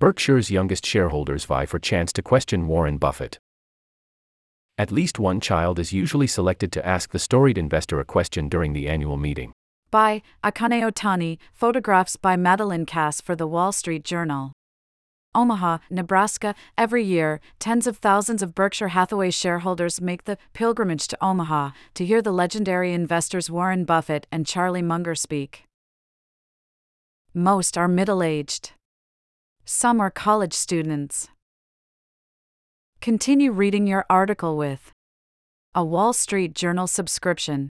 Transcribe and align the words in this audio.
Berkshire's 0.00 0.50
youngest 0.50 0.86
shareholders 0.86 1.44
vie 1.44 1.66
for 1.66 1.78
chance 1.78 2.10
to 2.14 2.22
question 2.22 2.66
Warren 2.66 2.96
Buffett. 2.96 3.38
At 4.78 4.90
least 4.90 5.18
one 5.18 5.40
child 5.40 5.78
is 5.78 5.92
usually 5.92 6.26
selected 6.26 6.72
to 6.72 6.86
ask 6.88 7.10
the 7.10 7.18
storied 7.18 7.58
investor 7.58 8.00
a 8.00 8.04
question 8.06 8.48
during 8.48 8.72
the 8.72 8.88
annual 8.88 9.18
meeting. 9.18 9.52
By 9.90 10.22
Akane 10.42 10.80
Otani, 10.90 11.36
photographs 11.52 12.16
by 12.16 12.36
Madeline 12.36 12.86
Cass 12.86 13.20
for 13.20 13.36
the 13.36 13.46
Wall 13.46 13.72
Street 13.72 14.02
Journal. 14.02 14.52
Omaha, 15.34 15.80
Nebraska. 15.90 16.54
Every 16.78 17.04
year, 17.04 17.38
tens 17.58 17.86
of 17.86 17.98
thousands 17.98 18.42
of 18.42 18.54
Berkshire 18.54 18.88
Hathaway 18.88 19.30
shareholders 19.30 20.00
make 20.00 20.24
the 20.24 20.38
pilgrimage 20.54 21.08
to 21.08 21.18
Omaha 21.22 21.72
to 21.92 22.06
hear 22.06 22.22
the 22.22 22.32
legendary 22.32 22.94
investors 22.94 23.50
Warren 23.50 23.84
Buffett 23.84 24.26
and 24.32 24.46
Charlie 24.46 24.80
Munger 24.80 25.14
speak. 25.14 25.64
Most 27.34 27.76
are 27.76 27.86
middle 27.86 28.22
aged. 28.22 28.72
Some 29.72 30.00
are 30.00 30.10
college 30.10 30.52
students. 30.52 31.28
Continue 33.00 33.52
reading 33.52 33.86
your 33.86 34.04
article 34.10 34.56
with 34.56 34.90
a 35.76 35.84
Wall 35.84 36.12
Street 36.12 36.56
Journal 36.56 36.88
subscription. 36.88 37.68